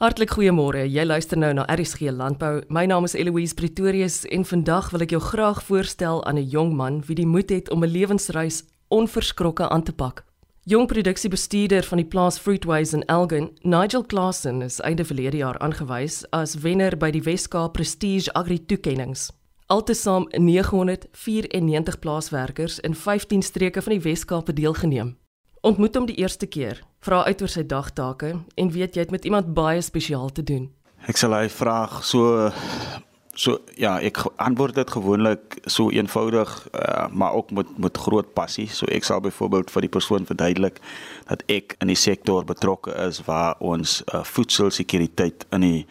Hartlik 0.00 0.30
goeiemôre. 0.32 0.86
Jy 0.88 1.02
luister 1.04 1.36
nou 1.36 1.50
na 1.52 1.66
RSG 1.68 2.08
Landbou. 2.16 2.62
My 2.72 2.86
naam 2.88 3.04
is 3.04 3.12
Eloise 3.12 3.52
Pretorius 3.52 4.22
en 4.32 4.46
vandag 4.48 4.86
wil 4.94 5.02
ek 5.04 5.10
jou 5.12 5.20
graag 5.20 5.60
voorstel 5.66 6.24
aan 6.24 6.38
'n 6.40 6.48
jong 6.48 6.72
man 6.72 7.02
wie 7.04 7.14
die 7.14 7.26
moed 7.26 7.50
het 7.50 7.68
om 7.68 7.84
'n 7.84 7.92
lewensreis 7.92 8.64
onverskrokke 8.88 9.68
aan 9.68 9.82
te 9.82 9.92
pak. 9.92 10.24
Jong 10.64 10.86
produksiebestuurder 10.86 11.84
van 11.84 11.98
die 11.98 12.06
plaas 12.06 12.38
Fruitways 12.38 12.92
in 12.92 13.04
Elgin, 13.04 13.50
Nigel 13.60 14.04
Klassen 14.04 14.62
is 14.62 14.80
einde 14.80 15.04
verlede 15.04 15.36
jaar 15.36 15.58
aangewys 15.58 16.24
as 16.30 16.54
wenner 16.54 16.96
by 16.96 17.10
die 17.10 17.22
Weskaap 17.22 17.72
Prestige 17.72 18.32
Agri 18.32 18.66
Toekennings. 18.66 19.30
Altesaam 19.66 20.26
994 20.30 21.98
plaaswerkers 21.98 22.80
in 22.80 22.94
15 22.94 23.42
streke 23.42 23.82
van 23.82 23.92
die 23.92 24.02
Weskaap 24.02 24.46
het 24.46 24.56
deelgeneem. 24.56 25.19
Ontmoet 25.60 25.96
hom 25.98 26.06
die 26.08 26.16
eerste 26.16 26.46
keer, 26.48 26.78
vra 27.04 27.20
uit 27.28 27.42
oor 27.44 27.50
sy 27.52 27.66
dagtake 27.68 28.32
en 28.32 28.70
weet 28.72 28.96
jy 28.96 29.04
het 29.04 29.10
met 29.12 29.26
iemand 29.28 29.52
baie 29.52 29.82
spesiaal 29.84 30.30
te 30.32 30.44
doen. 30.46 30.70
Ek 31.08 31.20
sal 31.20 31.36
hy 31.36 31.48
vraag 31.52 32.00
so 32.04 32.48
so 33.40 33.58
ja, 33.76 33.94
ek 34.04 34.22
antwoord 34.40 34.78
dit 34.80 34.90
gewoonlik 34.92 35.58
so 35.68 35.92
eenvoudig, 35.92 36.50
uh, 36.72 37.06
maar 37.12 37.36
ook 37.36 37.52
met 37.56 37.76
met 37.78 38.00
groot 38.06 38.32
passie. 38.36 38.68
So 38.72 38.88
ek 38.88 39.04
sal 39.04 39.20
byvoorbeeld 39.24 39.72
vir 39.72 39.84
die 39.84 39.92
persoon 39.92 40.28
verduidelik 40.28 40.80
dat 41.28 41.44
ek 41.52 41.76
in 41.80 41.92
die 41.92 42.00
sektor 42.08 42.44
betrokke 42.44 42.96
is 43.06 43.20
waar 43.28 43.60
ons 43.60 44.00
uh, 44.08 44.24
voedselsekuriteit 44.24 45.44
in 45.52 45.66
die 45.66 45.86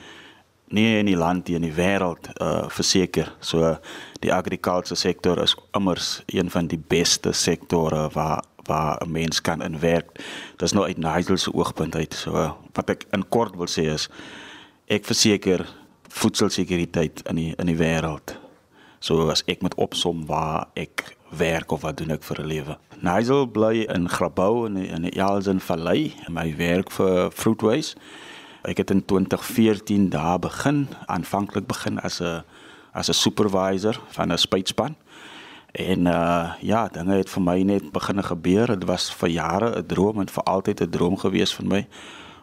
nie 0.74 1.00
in 1.00 1.08
die 1.10 1.18
land 1.18 1.48
nie 1.48 1.58
in 1.58 1.66
die 1.66 1.74
wêreld 1.74 2.30
uh 2.42 2.68
verseker. 2.74 3.32
So 3.42 3.76
die 4.22 4.34
agrikulture 4.34 4.98
sektor 4.98 5.42
is 5.42 5.56
immers 5.78 6.24
een 6.28 6.50
van 6.50 6.70
die 6.70 6.78
beste 6.78 7.34
sektore 7.34 8.08
waar 8.14 8.44
waar 8.70 9.02
'n 9.02 9.12
mens 9.12 9.42
kan 9.42 9.62
inwerk. 9.62 10.22
Dis 10.58 10.72
nou 10.74 10.86
uit 10.86 10.98
Nigel 10.98 11.38
se 11.38 11.54
oogpunt 11.54 11.96
uit. 11.96 12.14
So 12.14 12.58
wat 12.74 12.90
ek 12.90 13.06
in 13.12 13.28
kort 13.30 13.56
wil 13.56 13.68
sê 13.68 13.90
is 13.94 14.10
ek 14.88 15.06
verseker 15.06 15.66
voedselsekuriteit 16.10 17.22
in 17.30 17.36
die 17.36 17.54
in 17.58 17.66
die 17.66 17.78
wêreld. 17.78 18.38
So 19.00 19.30
as 19.30 19.44
ek 19.48 19.62
met 19.62 19.76
opsom 19.76 20.26
waar 20.26 20.68
ek 20.76 21.16
werk 21.30 21.72
of 21.72 21.82
wat 21.82 21.98
doen 21.98 22.12
ek 22.12 22.24
vir 22.24 22.42
'n 22.42 22.48
lewe. 22.48 22.78
Nigel 23.02 23.46
bly 23.46 23.86
in 23.88 24.10
Grabouw 24.10 24.66
in 24.66 24.74
die, 24.74 24.88
in 24.88 25.02
die 25.02 25.20
Elsen 25.20 25.60
Vallei 25.60 26.14
en 26.26 26.34
my 26.34 26.56
werk 26.58 26.92
vir 26.92 27.32
Fruitways. 27.32 27.96
Ek 28.64 28.78
het 28.78 28.92
in 28.92 29.06
2014 29.06 30.10
daar 30.10 30.40
begin, 30.40 30.88
aanvanklik 31.08 31.68
begin 31.68 32.00
as 32.00 32.20
'n 32.22 32.44
as 32.94 33.10
'n 33.10 33.14
supervisor 33.14 34.00
van 34.10 34.32
'n 34.32 34.38
spuitspan. 34.38 34.96
En 35.72 36.06
uh 36.06 36.54
ja, 36.62 36.88
dinge 36.88 37.16
het 37.16 37.30
vir 37.30 37.42
my 37.42 37.62
net 37.62 37.92
begin 37.92 38.24
gebeur. 38.24 38.68
Dit 38.68 38.84
was 38.90 39.14
vir 39.14 39.30
jare 39.30 39.78
'n 39.78 39.86
droom 39.86 40.20
en 40.20 40.30
vir 40.30 40.44
altyd 40.44 40.82
'n 40.82 40.90
droom 40.90 41.18
gewees 41.18 41.54
vir 41.54 41.66
my 41.66 41.88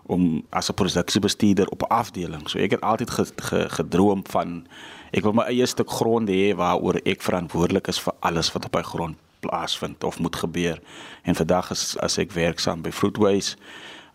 om 0.07 0.43
as 0.51 0.71
'n 0.71 0.75
produksiebestuurder 0.75 1.69
op 1.69 1.83
'n 1.83 1.93
afdeling. 1.93 2.49
So 2.49 2.59
ek 2.59 2.71
het 2.71 2.81
altyd 2.81 3.11
ge, 3.11 3.25
ge, 3.37 3.69
gedroom 3.69 4.23
van 4.27 4.67
ek 5.11 5.23
wil 5.23 5.33
my 5.33 5.43
eie 5.43 5.67
stuk 5.67 5.91
grond 5.91 6.29
hê 6.29 6.55
waaroor 6.55 7.01
ek 7.05 7.23
verantwoordelik 7.23 7.87
is 7.89 8.01
vir 8.01 8.15
alles 8.21 8.53
wat 8.53 8.65
op 8.65 8.75
my 8.75 8.83
grond 8.83 9.17
plaasvind 9.41 10.05
of 10.05 10.19
moet 10.19 10.37
gebeur. 10.37 10.81
En 11.23 11.35
vandag 11.35 11.71
is 11.71 11.99
as 11.99 12.19
ek 12.19 12.33
werksaam 12.33 12.83
by 12.83 12.91
Fruitways 12.91 13.57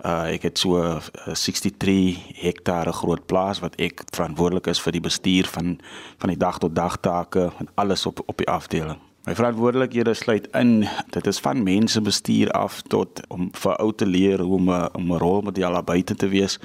Uh 0.05 0.33
ek 0.33 0.41
het 0.41 0.57
so 0.57 0.81
'n 0.81 1.01
uh, 1.27 1.33
63 1.33 2.41
hektare 2.41 2.91
groot 2.91 3.25
plaas 3.25 3.59
wat 3.59 3.75
ek 3.75 4.01
verantwoordelik 4.09 4.67
is 4.67 4.81
vir 4.81 4.91
die 4.91 5.01
bestuur 5.01 5.45
van 5.45 5.79
van 6.17 6.29
die 6.29 6.37
dag 6.37 6.57
tot 6.57 6.75
dag 6.75 6.97
take 6.99 7.51
en 7.59 7.67
alles 7.75 8.05
op 8.05 8.23
op 8.25 8.37
die 8.37 8.49
afdeling. 8.49 8.97
My 9.25 9.35
verantwoordelikhede 9.35 10.13
sluit 10.13 10.47
in 10.57 10.87
dit 11.09 11.27
is 11.27 11.39
van 11.39 11.63
mense 11.63 12.01
bestuur 12.01 12.51
af 12.51 12.81
tot 12.81 13.21
om 13.27 13.49
vir 13.53 13.75
ou 13.77 13.91
te 13.93 14.05
leer 14.05 14.41
hoe 14.41 14.55
om 14.55 14.69
'n 14.69 14.89
om 14.93 15.11
'n 15.13 15.17
rolmodel 15.17 15.75
aan 15.75 15.85
buite 15.85 16.15
te 16.15 16.27
wees. 16.27 16.59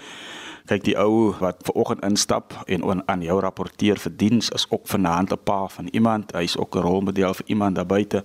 Kyk 0.66 0.84
die 0.84 0.96
ou 0.98 1.34
wat 1.38 1.60
ver 1.62 1.74
oggend 1.74 2.02
instap 2.04 2.54
en 2.66 2.82
on, 2.82 3.08
aan 3.08 3.22
jou 3.22 3.40
rapporteer 3.40 3.98
vir 3.98 4.12
diens 4.16 4.48
is 4.50 4.66
ook 4.70 4.88
vanaand 4.88 5.32
'n 5.32 5.42
pa 5.44 5.68
van 5.68 5.86
iemand. 5.86 6.32
Hy's 6.32 6.56
ook 6.56 6.76
'n 6.76 6.80
rolmodel 6.80 7.34
vir 7.34 7.46
iemand 7.46 7.74
daar 7.74 7.86
buite. 7.86 8.24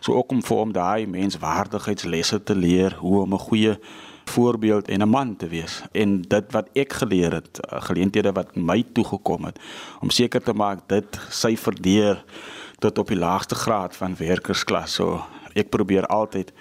So 0.00 0.12
ook 0.12 0.30
om 0.30 0.42
vir 0.42 0.56
hom 0.56 0.72
daai 0.72 1.06
menswaardigheidslesse 1.06 2.42
te 2.42 2.54
leer, 2.54 2.96
hoe 2.98 3.22
om 3.22 3.32
'n 3.32 3.38
goeie 3.38 3.78
voorbeeld 4.24 4.88
en 4.88 5.02
'n 5.02 5.08
man 5.08 5.36
te 5.36 5.48
wees. 5.48 5.82
En 5.92 6.22
dit 6.22 6.52
wat 6.52 6.68
ek 6.72 6.92
geleer 6.92 7.32
het, 7.32 7.60
eh, 7.60 7.82
geleenthede 7.82 8.32
wat 8.32 8.56
my 8.56 8.84
toegekom 8.92 9.44
het 9.44 9.58
om 10.00 10.10
seker 10.10 10.42
te 10.42 10.52
maak 10.52 10.88
dit 10.88 11.18
syfer 11.28 11.82
deur 11.82 12.24
tot 12.78 12.98
op 12.98 13.08
die 13.08 13.18
laagste 13.18 13.54
graad 13.54 13.96
van 13.96 14.16
werkersklas. 14.16 14.92
So 14.92 15.24
ek 15.54 15.68
probeer 15.68 16.06
altyd 16.06 16.52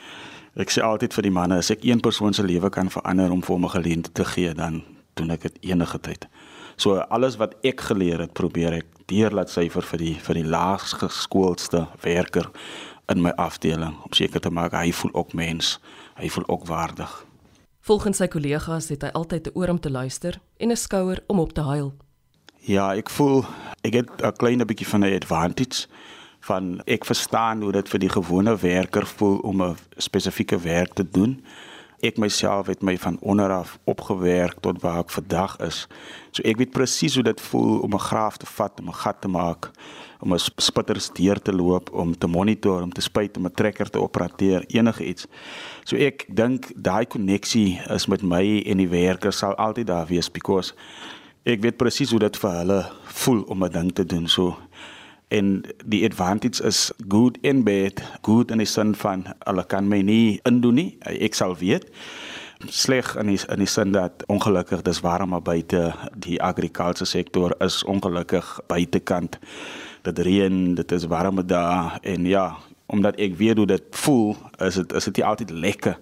ek 0.55 0.69
sê 0.69 0.81
altyd 0.83 1.13
vir 1.13 1.23
die 1.23 1.31
manne, 1.31 1.57
as 1.57 1.69
ek 1.69 1.83
een 1.83 1.99
persoon 1.99 2.33
se 2.33 2.43
lewe 2.43 2.69
kan 2.69 2.89
verander 2.89 3.31
om 3.31 3.41
vir 3.41 3.55
hom 3.55 3.63
'n 3.63 3.69
geleentheid 3.69 4.13
te 4.13 4.25
gee, 4.25 4.53
dan 4.53 4.83
doen 5.13 5.31
ek 5.31 5.41
dit 5.41 5.57
enige 5.61 5.99
tyd. 5.99 6.27
So 6.75 6.97
alles 6.97 7.35
wat 7.35 7.55
ek 7.63 7.81
geleer 7.81 8.19
het, 8.19 8.33
probeer 8.33 8.73
ek 8.73 8.85
deur 9.05 9.31
laat 9.31 9.49
syfer 9.49 9.83
vir 9.83 9.99
die 9.99 10.15
vir 10.15 10.35
die 10.35 10.47
laagste 10.47 10.97
geskoolde 11.07 11.87
werker 12.01 12.49
in 13.09 13.21
my 13.21 13.31
afdeling 13.41 13.95
om 14.05 14.13
seker 14.13 14.39
te 14.39 14.49
maak 14.49 14.71
hy 14.71 14.91
voel 14.91 15.11
ook 15.13 15.33
mens, 15.33 15.79
hy 16.15 16.29
voel 16.29 16.47
ook 16.47 16.67
waardig. 16.67 17.28
Volgens 17.89 18.19
sy 18.21 18.27
kollegas 18.29 18.91
het 18.93 19.01
hy 19.01 19.09
altyd 19.17 19.47
'n 19.47 19.57
oor 19.57 19.69
om 19.73 19.79
te 19.79 19.89
luister 19.89 20.37
en 20.61 20.69
'n 20.69 20.77
skouer 20.77 21.23
om 21.27 21.39
op 21.39 21.53
te 21.53 21.61
huil. 21.61 21.93
Ja, 22.59 22.93
ek 22.93 23.09
voel 23.09 23.45
ek 23.81 23.93
het 23.93 24.09
'n 24.21 24.31
klein 24.37 24.65
bietjie 24.65 24.87
van 24.87 25.01
'n 25.01 25.15
advantage 25.15 25.87
van 26.39 26.81
ek 26.85 27.05
verstaan 27.05 27.61
hoe 27.61 27.71
dit 27.71 27.89
vir 27.89 27.99
die 27.99 28.09
gewone 28.09 28.57
werker 28.57 29.05
voel 29.05 29.37
om 29.37 29.61
'n 29.61 29.77
spesifieke 29.97 30.59
werk 30.59 30.93
te 30.93 31.09
doen 31.11 31.43
ek 32.05 32.17
myself 32.17 32.67
het 32.67 32.81
my 32.81 32.97
van 32.97 33.17
onder 33.21 33.51
af 33.51 33.77
opgewerk 33.83 34.59
tot 34.63 34.81
waar 34.81 34.99
ek 35.03 35.09
vandag 35.09 35.57
is. 35.65 35.87
So 36.31 36.43
ek 36.47 36.57
weet 36.61 36.71
presies 36.71 37.15
hoe 37.15 37.23
dit 37.23 37.41
voel 37.41 37.79
om 37.79 37.93
'n 37.93 38.07
graaf 38.09 38.37
te 38.37 38.45
vat, 38.45 38.79
om 38.79 38.87
'n 38.87 39.01
gat 39.03 39.21
te 39.21 39.27
maak, 39.27 39.71
om 40.19 40.33
'n 40.33 40.39
spitters 40.39 41.09
deur 41.13 41.41
te 41.41 41.53
loop, 41.53 41.91
om 41.93 42.17
te 42.17 42.27
monitor, 42.27 42.81
om 42.81 42.93
te 42.93 43.01
spuit, 43.01 43.37
om 43.37 43.45
'n 43.45 43.51
trekker 43.51 43.89
te 43.89 43.99
opereer, 43.99 44.63
enige 44.67 45.05
iets. 45.05 45.27
So 45.83 45.95
ek 45.95 46.25
dink 46.27 46.71
daai 46.75 47.05
koneksie 47.05 47.81
is 47.89 48.07
met 48.07 48.21
my 48.21 48.63
en 48.65 48.77
die 48.77 48.89
werkers 48.89 49.37
sal 49.37 49.55
altyd 49.55 49.87
daar 49.87 50.07
wees 50.07 50.31
because 50.31 50.73
ek 51.43 51.61
weet 51.61 51.77
presies 51.77 52.11
hoe 52.11 52.19
dit 52.19 52.37
vir 52.37 52.51
hulle 52.51 52.91
voel 53.03 53.41
om 53.41 53.63
'n 53.63 53.71
ding 53.71 53.93
te 53.93 54.05
doen. 54.05 54.27
So 54.27 54.57
en 55.29 55.61
die 55.85 56.03
advantage 56.05 56.63
is 56.63 56.91
good 57.07 57.37
en 57.41 57.63
bad. 57.63 58.01
Good 58.21 58.51
in 58.51 58.61
die 58.61 58.67
sin 58.69 58.95
van 58.97 59.27
hulle 59.45 59.65
kan 59.69 59.87
my 59.89 60.01
nie 60.05 60.39
indoen 60.49 60.79
nie. 60.79 60.89
Ek 61.05 61.37
sal 61.37 61.55
weet. 61.59 61.85
Sleg 62.67 63.13
in 63.19 63.29
die 63.31 63.39
in 63.47 63.61
die 63.63 63.69
sin 63.69 63.93
dat 63.95 64.25
ongelukkig 64.27 64.81
dis 64.87 65.03
warm 65.05 65.33
maar 65.35 65.45
buite. 65.45 65.93
Die 66.17 66.41
agrikulture 66.41 67.05
sektor 67.05 67.55
is 67.63 67.83
ongelukkig 67.83 68.59
buitekant. 68.67 69.39
Dit 70.03 70.19
reën 70.25 70.75
dit 70.75 70.91
is 70.91 71.05
warm 71.07 71.45
daar 71.47 71.99
en 72.01 72.25
ja 72.25 72.49
omdat 72.89 73.19
ek 73.21 73.37
weet 73.37 73.57
hoe 73.57 73.69
dit 73.69 73.83
voel 74.01 74.35
is 74.57 74.79
dit 74.81 74.93
is 74.97 75.03
dit 75.03 75.21
nie 75.21 75.25
altyd 75.25 75.51
lekker 75.53 75.97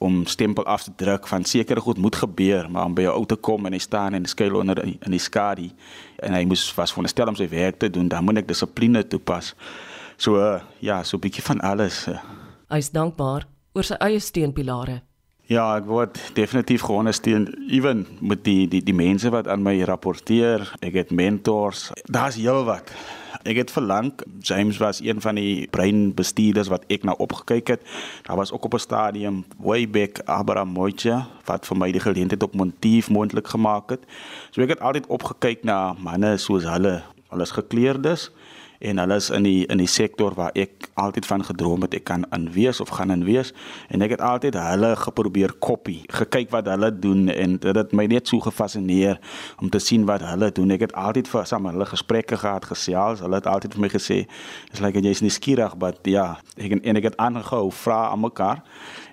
om 0.00 0.26
stempel 0.26 0.64
af 0.64 0.82
te 0.82 0.92
druk 0.96 1.26
van 1.28 1.44
sekere 1.44 1.80
goed 1.80 1.98
moet 1.98 2.16
gebeur, 2.16 2.70
maar 2.70 2.88
om 2.88 2.94
by 2.96 3.04
jou 3.04 3.14
ou 3.18 3.26
te 3.28 3.36
kom 3.36 3.66
en 3.68 3.74
hy 3.76 3.80
staan 3.84 4.16
en 4.16 4.24
skuil 4.24 4.56
onder 4.56 4.80
in 4.88 5.12
die 5.12 5.20
skadu 5.20 5.68
en 6.24 6.36
hy 6.36 6.44
moes 6.48 6.62
was 6.78 6.94
veronderstel 6.94 7.28
om 7.28 7.36
sy 7.36 7.48
werk 7.52 7.76
te 7.82 7.90
doen, 7.92 8.08
dan 8.08 8.24
moet 8.24 8.40
ek 8.40 8.48
dissipline 8.48 9.02
toepas. 9.12 9.52
So 10.16 10.40
uh, 10.40 10.62
ja, 10.80 11.02
so 11.04 11.16
'n 11.16 11.20
bietjie 11.20 11.44
van 11.44 11.60
alles. 11.60 12.06
Uh. 12.08 12.16
Hy 12.72 12.80
is 12.80 12.90
dankbaar 12.90 13.44
oor 13.76 13.84
sy 13.84 14.00
eie 14.00 14.20
steunpilare. 14.20 15.02
Ja, 15.50 15.64
ek 15.74 15.88
word 15.90 16.18
definitief 16.36 16.84
geondersteun 16.86 17.48
ewen 17.74 18.04
met 18.22 18.44
die 18.46 18.68
die 18.70 18.84
die 18.86 18.94
mense 18.94 19.32
wat 19.34 19.48
aan 19.50 19.64
my 19.66 19.72
rapporteer. 19.82 20.62
Ek 20.78 20.94
het 20.94 21.10
mentors. 21.10 21.88
Daar's 22.06 22.38
heelwat. 22.38 22.92
Ek 23.42 23.58
het 23.58 23.72
verlang 23.74 24.12
James 24.46 24.78
was 24.78 25.00
een 25.02 25.18
van 25.18 25.40
die 25.40 25.66
breinbestuurders 25.74 26.70
wat 26.70 26.86
ek 26.86 27.02
nou 27.02 27.16
opgekyk 27.18 27.74
het. 27.74 27.82
Daar 28.28 28.38
was 28.38 28.52
ook 28.54 28.70
op 28.70 28.78
'n 28.78 28.84
stadium 28.86 29.42
way 29.58 29.90
back 29.90 30.22
Abraham 30.30 30.70
Moicha 30.70 31.26
wat 31.50 31.66
vir 31.66 31.76
my 31.76 31.90
die 31.90 32.06
geleentheid 32.06 32.42
op 32.46 32.54
Montief 32.54 33.10
moontlik 33.10 33.48
gemaak 33.50 33.90
het. 33.90 34.06
So 34.50 34.62
ek 34.62 34.78
het 34.78 34.80
altyd 34.80 35.06
opgekyk 35.06 35.64
na 35.64 35.96
manne 35.98 36.36
soos 36.38 36.62
hulle. 36.62 37.02
Hulle 37.30 37.42
is 37.42 37.50
gekleurdes 37.50 38.30
en 38.80 38.98
hulle 38.98 39.16
is 39.20 39.30
in 39.30 39.44
die 39.44 39.66
in 39.68 39.80
die 39.82 39.90
sektor 39.90 40.34
waar 40.38 40.54
ek 40.58 40.88
altyd 41.00 41.26
van 41.28 41.44
gedroom 41.44 41.84
het 41.84 41.94
ek 41.98 42.06
kan 42.08 42.24
inwees 42.36 42.80
of 42.80 42.92
gaan 42.96 43.12
inwees 43.12 43.52
en 43.88 44.02
ek 44.02 44.16
het 44.16 44.24
altyd 44.24 44.56
hulle 44.56 44.94
geprobeer 44.96 45.52
kopie 45.60 46.00
gekyk 46.08 46.50
wat 46.54 46.68
hulle 46.72 46.88
doen 46.90 47.28
en 47.28 47.58
dit 47.60 47.76
het 47.76 47.92
my 47.96 48.06
net 48.10 48.30
so 48.30 48.40
gefassineer 48.40 49.20
om 49.60 49.70
te 49.70 49.78
sien 49.78 50.06
wat 50.08 50.24
hulle 50.24 50.50
doen. 50.54 50.72
Ek 50.74 50.86
het 50.86 50.94
altyd 50.98 51.28
vir 51.30 51.48
saam 51.48 51.68
hulle 51.70 51.86
gesprekke 51.88 52.38
gehad 52.40 52.66
gesels. 52.68 53.22
Hulle 53.24 53.40
het 53.40 53.48
altyd 53.50 53.76
vir 53.76 53.84
my 53.84 53.90
gesê 53.92 54.18
is 54.72 54.82
like 54.84 55.00
jy's 55.04 55.22
nie 55.24 55.32
skieurig 55.32 55.76
but 55.80 56.00
ja. 56.08 56.40
Ek 56.56 56.78
en 56.80 57.00
ek 57.00 57.10
het 57.10 57.18
aangehou 57.20 57.68
vra 57.82 58.06
aan 58.10 58.24
mekaar. 58.24 58.64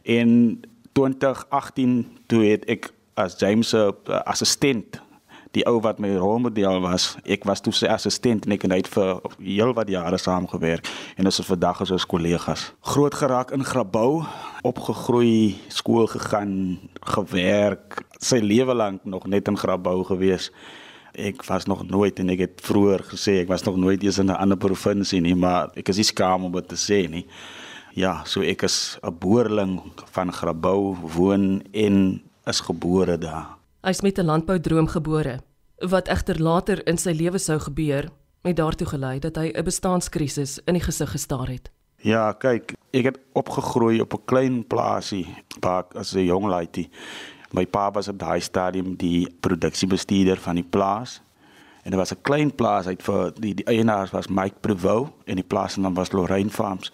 En 0.03 0.61
2018 0.97 1.99
toe 2.31 2.43
het 2.45 2.65
ek 2.71 2.91
as 3.17 3.35
James 3.41 3.69
se 3.73 3.81
uh, 3.81 4.21
assistent 4.29 5.01
die 5.57 5.65
ou 5.69 5.79
wat 5.81 5.99
my 6.03 6.11
rolmodel 6.19 6.81
was. 6.83 7.15
Ek 7.25 7.45
was 7.49 7.63
toe 7.63 7.73
sy 7.75 7.89
assistent 7.91 8.45
en 8.45 8.55
ek 8.55 8.65
het 8.67 8.73
net 8.73 8.89
vir 8.93 9.21
heel 9.41 9.73
wat 9.77 9.89
jare 9.91 10.19
saam 10.21 10.47
gewerk 10.49 10.87
en 11.17 11.29
ons 11.29 11.39
is 11.41 11.49
vandag 11.49 11.81
as 11.85 11.93
ons 11.95 12.07
kollegas. 12.09 12.67
Groot 12.93 13.15
geraak 13.17 13.53
in 13.55 13.65
Grabouw, 13.65 14.21
opgegroei, 14.67 15.57
skool 15.73 16.09
gegaan, 16.11 16.51
gewerk 17.15 18.03
sy 18.21 18.41
lewe 18.41 18.75
lank 18.77 19.05
nog 19.05 19.27
net 19.29 19.49
in 19.49 19.57
Grabouw 19.57 20.03
gewees. 20.07 20.51
Ek 21.17 21.41
was 21.49 21.65
nog 21.65 21.87
nooit 21.89 22.19
en 22.21 22.29
ek 22.33 22.43
het 22.45 22.65
vroeër 22.65 23.07
gesê 23.13 23.39
ek 23.41 23.49
was 23.49 23.65
nog 23.65 23.79
nooit 23.81 24.03
eens 24.03 24.19
in 24.21 24.29
'n 24.29 24.37
ander 24.37 24.57
provinsie 24.57 25.21
nie, 25.21 25.35
maar 25.35 25.71
ek 25.75 25.89
is 25.89 25.97
nie 25.97 26.11
skaam 26.13 26.45
om 26.45 26.51
dit 26.51 26.67
te 26.67 26.75
sê 26.75 27.09
nie. 27.09 27.25
Ja, 27.95 28.21
so 28.25 28.41
ek 28.41 28.63
is 28.63 28.99
'n 29.01 29.17
boerling 29.19 29.81
van 30.11 30.31
Grabouw, 30.31 30.95
woon 31.15 31.63
en 31.73 32.21
is 32.45 32.59
gebore 32.59 33.17
daar. 33.17 33.57
Hy's 33.81 34.01
met 34.01 34.19
'n 34.19 34.25
landboudroom 34.25 34.87
gebore 34.87 35.46
wat 35.77 36.07
egter 36.07 36.41
later 36.41 36.87
in 36.87 36.97
sy 36.97 37.11
lewe 37.11 37.37
sou 37.37 37.59
gebeur 37.59 38.09
het 38.47 38.55
daartoe 38.55 38.87
gelei 38.87 39.19
dat 39.19 39.35
hy 39.35 39.51
'n 39.53 39.63
bestaanskrisis 39.63 40.59
in 40.65 40.73
die 40.73 40.83
gesig 40.83 41.11
gestaar 41.11 41.47
het. 41.47 41.69
Ja, 41.97 42.31
kyk, 42.31 42.73
ek 42.91 43.03
het 43.03 43.19
opgegroei 43.33 44.01
op 44.01 44.13
'n 44.13 44.25
klein 44.25 44.67
plaasie, 44.67 45.27
waar 45.59 45.85
as 45.95 46.13
'n 46.13 46.25
jong 46.25 46.45
laaitie. 46.45 46.89
My 47.51 47.65
pa 47.65 47.91
was 47.91 48.07
op 48.07 48.19
daai 48.19 48.39
stadium 48.39 48.95
die 48.95 49.27
produksiebestuurder 49.39 50.37
van 50.37 50.55
die 50.55 50.63
plaas. 50.69 51.21
En 51.83 51.91
dit 51.91 51.99
was 51.99 52.11
'n 52.11 52.21
klein 52.21 52.55
plaas 52.55 52.87
uit 52.87 53.03
vir 53.03 53.31
die 53.39 53.53
die 53.53 53.65
eienaars 53.65 54.11
was 54.11 54.27
Mike 54.27 54.55
Prevou 54.61 55.07
en 55.25 55.35
die 55.35 55.47
plaas 55.47 55.73
se 55.73 55.79
naam 55.79 55.93
was 55.93 56.11
Lorraine 56.11 56.49
Farms. 56.49 56.91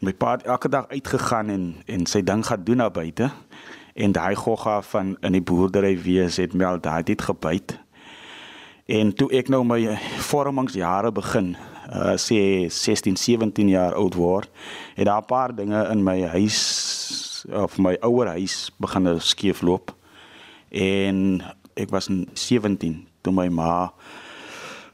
My 0.00 0.12
pa 0.12 0.30
het 0.30 0.42
elke 0.42 0.68
dag 0.68 0.88
uitgegaan 0.88 1.48
en 1.48 1.74
en 1.86 2.06
sy 2.06 2.22
ding 2.22 2.46
gaan 2.46 2.64
doen 2.64 2.76
daar 2.76 2.90
buite. 2.90 3.30
En 3.94 4.12
daai 4.12 4.34
gogga 4.34 4.82
van 4.82 5.16
in 5.20 5.32
die 5.32 5.42
boerdery 5.42 6.02
wees 6.02 6.36
het 6.36 6.52
meld 6.52 6.82
daai 6.82 7.02
het 7.04 7.22
gebyt 7.22 7.83
En 8.84 9.14
toe 9.16 9.30
ek 9.32 9.48
nou 9.48 9.62
my 9.64 9.78
vormingsjare 10.26 11.08
begin, 11.16 11.54
uh 11.88 12.18
sê 12.20 12.68
16, 12.68 13.16
17 13.16 13.70
jaar 13.72 13.94
oud 13.96 14.16
word, 14.20 14.50
het 14.94 15.08
daar 15.08 15.22
'n 15.22 15.26
paar 15.26 15.54
dinge 15.56 15.88
in 15.88 16.02
my 16.04 16.20
huis 16.28 17.46
of 17.48 17.78
my 17.78 17.96
ouer 18.00 18.26
huis 18.26 18.70
begin 18.76 19.20
skeefloop. 19.20 19.94
En 20.68 21.40
ek 21.74 21.90
was 21.90 22.10
17 22.32 23.06
toe 23.22 23.32
my 23.32 23.48
ma 23.48 23.92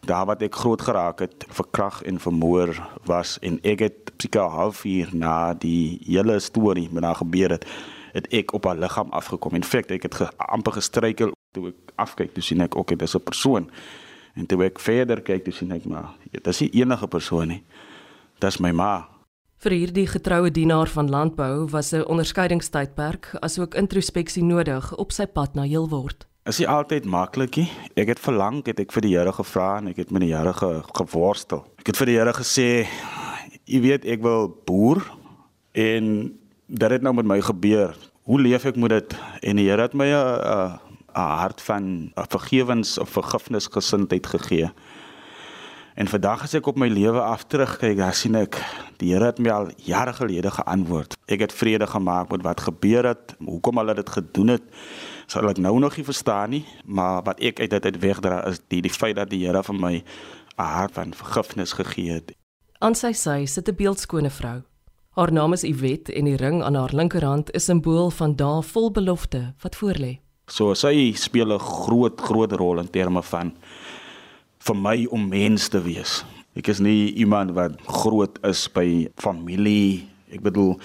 daar 0.07 0.27
wat 0.27 0.43
ek 0.43 0.55
groot 0.55 0.83
geraak 0.83 1.19
het, 1.19 1.45
verkrag 1.49 2.03
en 2.03 2.21
vermoor 2.21 2.89
was 3.05 3.39
en 3.43 3.59
ek 3.63 3.79
het 3.79 4.13
seker 4.17 4.49
halfuur 4.49 5.09
na 5.13 5.55
die 5.55 5.99
hele 6.07 6.39
storie 6.39 6.89
met 6.93 7.05
haar 7.05 7.21
gebeur 7.21 7.51
het, 7.51 7.67
het 8.13 8.27
ek 8.33 8.53
op 8.53 8.65
haar 8.65 8.77
liggaam 8.77 9.11
afgekom. 9.11 9.55
In 9.55 9.65
feite 9.65 9.95
ek 9.95 10.03
het 10.03 10.15
ge, 10.15 10.31
amper 10.37 10.73
gestruikel 10.73 11.33
toe 11.53 11.69
ek 11.69 11.95
afkyk, 11.97 12.35
toe 12.35 12.43
sien 12.43 12.61
ek 12.61 12.77
ook 12.77 12.89
dit 12.89 13.03
is 13.03 13.15
'n 13.17 13.23
persoon. 13.23 13.71
En 14.35 14.47
toe 14.47 14.65
ek 14.65 14.79
verder 14.79 15.21
kyk, 15.21 15.45
toe 15.45 15.53
sien 15.53 15.73
ek 15.73 15.85
maar 15.85 16.15
dit 16.31 16.47
is 16.47 16.61
nie 16.61 16.71
enige 16.71 17.07
persoon 17.07 17.49
nie. 17.49 17.63
Dis 18.39 18.59
my 18.59 18.71
ma. 18.71 19.09
Vir 19.61 19.73
hierdie 19.73 20.07
getroue 20.07 20.51
dienaar 20.51 20.89
van 20.89 21.11
landbou 21.11 21.69
was 21.69 21.93
'n 21.93 22.05
onderskeidingstydperk 22.05 23.37
asook 23.41 23.75
introspeksie 23.75 24.45
nodig 24.45 24.97
op 24.97 25.13
sy 25.13 25.27
pad 25.27 25.55
na 25.55 25.63
heel 25.63 25.89
word. 25.89 26.27
Is 26.47 26.59
nie 26.59 26.69
altyd 26.69 27.05
maklik 27.05 27.57
nie. 27.57 27.69
Ek 27.97 28.09
het 28.09 28.19
verlang, 28.19 28.67
het 28.67 28.81
ek 28.81 28.93
vir 28.93 29.03
die 29.03 29.17
Here 29.17 29.33
gevra 29.33 29.79
en 29.79 29.89
ek 29.89 29.97
het 29.97 30.11
met 30.11 30.23
die 30.23 30.35
Here 30.35 30.53
ge, 30.53 30.83
geworstel. 30.97 31.67
Ek 31.79 31.87
het 31.87 31.97
vir 31.97 32.07
die 32.07 32.17
Here 32.17 32.33
gesê, 32.33 32.89
"U 33.69 33.81
weet 33.81 34.05
ek 34.05 34.23
wil 34.23 34.49
boer 34.65 35.05
en 35.75 36.39
dit 36.67 36.91
het 36.91 37.03
nou 37.03 37.15
met 37.15 37.27
my 37.27 37.41
gebeur. 37.41 37.95
Hoe 38.23 38.41
leef 38.41 38.65
ek 38.65 38.77
met 38.77 38.91
dit?" 38.91 39.17
En 39.43 39.57
die 39.57 39.69
Here 39.69 39.83
het 39.83 39.95
my 39.95 40.07
'n 40.07 40.41
'n 40.41 40.90
'n 41.15 41.21
hart 41.21 41.61
van 41.63 42.13
'n 42.15 42.29
vergewens 42.29 42.99
of 42.99 43.09
vergifnisgesindheid 43.11 44.27
gegee. 44.27 44.71
En 45.95 46.09
vandag 46.09 46.43
as 46.43 46.55
ek 46.55 46.67
op 46.67 46.79
my 46.81 46.89
lewe 46.89 47.21
af 47.21 47.43
terugkyk, 47.45 47.97
dan 47.99 48.13
sien 48.13 48.35
ek 48.39 48.57
die 48.97 49.11
Here 49.13 49.25
het 49.25 49.39
my 49.39 49.51
al 49.51 49.71
jare 49.77 50.13
gelede 50.13 50.51
geantwoord. 50.51 51.17
Ek 51.27 51.41
het 51.41 51.53
vrede 51.53 51.87
gemaak 51.87 52.31
met 52.31 52.43
wat 52.43 52.61
gebeur 52.61 53.05
het, 53.11 53.35
hoekom 53.39 53.77
hulle 53.83 53.95
dit 53.95 54.11
gedoen 54.11 54.49
het. 54.49 54.63
Sal 55.27 55.51
ek 55.51 55.59
nou 55.59 55.79
nog 55.79 55.97
nie 55.97 56.05
verstaan 56.05 56.51
nie, 56.51 56.65
maar 56.85 57.23
wat 57.23 57.41
ek 57.41 57.61
uit 57.61 57.71
dit 57.71 57.85
uit 57.85 57.99
wegdra 58.01 58.47
is 58.49 58.63
die 58.69 58.81
die 58.81 58.93
feit 58.93 59.17
dat 59.17 59.31
die 59.31 59.45
Here 59.47 59.63
vir 59.63 59.75
my 59.75 59.95
'n 60.59 60.63
hart 60.63 60.95
van 60.95 61.15
vergifnis 61.15 61.73
gegee 61.73 62.13
het. 62.13 62.33
Aan 62.79 62.95
sy 62.95 63.13
sy 63.13 63.45
sit 63.45 63.69
'n 63.69 63.77
beeldskone 63.77 64.31
vrou. 64.31 64.63
Haar 65.11 65.33
naam 65.33 65.53
is 65.53 65.65
Iwet 65.65 66.09
en 66.09 66.25
die 66.25 66.37
ring 66.37 66.63
aan 66.63 66.75
haar 66.75 66.95
linkerhand 66.95 67.51
is 67.51 67.65
simbool 67.65 68.11
van 68.11 68.37
dae 68.37 68.63
vol 68.63 68.91
belofte 68.91 69.55
wat 69.63 69.77
voorlê. 69.77 70.21
So 70.51 70.75
sy 70.75 71.13
speel 71.15 71.55
'n 71.55 71.63
groot 71.63 72.21
groot 72.21 72.53
rol 72.53 72.81
in 72.83 72.91
terme 72.91 73.23
van 73.23 73.53
vir 74.59 74.77
my 74.77 75.07
om 75.11 75.29
mens 75.29 75.69
te 75.69 75.81
wees. 75.81 76.25
Ek 76.57 76.69
is 76.69 76.81
nie 76.81 77.15
iemand 77.15 77.55
wat 77.55 77.79
groot 77.87 78.39
is 78.45 78.67
by 78.69 79.09
familie. 79.17 80.09
Ek 80.33 80.43
bedoel 80.43 80.77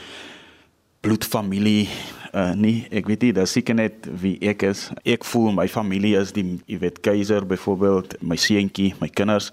bloedfamilie 1.02 1.90
uh 2.36 2.52
nee, 2.52 2.84
ek 2.92 3.08
weet 3.08 3.22
nie, 3.24 3.34
dis 3.34 3.54
seker 3.56 3.78
net 3.78 4.08
wie 4.22 4.36
ek 4.44 4.66
is. 4.68 4.90
Ek 5.08 5.24
voel 5.24 5.54
my 5.56 5.68
familie 5.72 6.18
is 6.20 6.34
die 6.36 6.60
jy 6.68 6.80
weet 6.82 7.00
keiser 7.06 7.46
byvoorbeeld, 7.48 8.18
my 8.22 8.36
seentjie, 8.36 8.92
my 9.00 9.08
kinders. 9.08 9.52